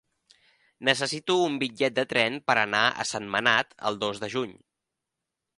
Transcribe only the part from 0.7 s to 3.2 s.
Necessito un bitllet de tren per anar a